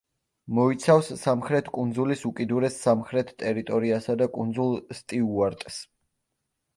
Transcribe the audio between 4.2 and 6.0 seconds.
და კუნძულ სტიუარტს.